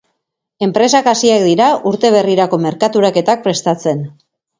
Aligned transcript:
Enpresak 0.67 1.09
hasiak 1.11 1.43
dira 1.47 1.67
urte 1.91 2.11
berrirako 2.15 2.59
merkaturaketak 2.63 3.45
prestatzen. 3.45 4.03